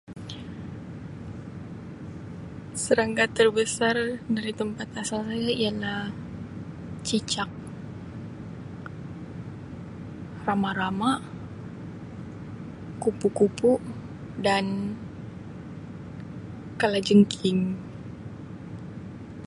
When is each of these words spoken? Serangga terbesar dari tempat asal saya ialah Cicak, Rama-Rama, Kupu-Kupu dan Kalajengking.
Serangga 2.83 3.25
terbesar 3.35 3.95
dari 4.35 4.49
tempat 4.59 4.87
asal 5.01 5.19
saya 5.29 5.49
ialah 5.63 6.01
Cicak, 7.07 7.49
Rama-Rama, 10.47 11.11
Kupu-Kupu 13.03 13.71
dan 14.47 14.65
Kalajengking. 16.81 17.59